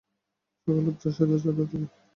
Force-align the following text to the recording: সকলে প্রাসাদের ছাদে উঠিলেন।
সকলে 0.57 0.91
প্রাসাদের 0.93 1.39
ছাদে 1.43 1.61
উঠিলেন। 1.63 1.89